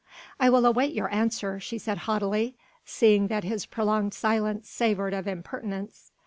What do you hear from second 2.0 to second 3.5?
haughtily, seeing that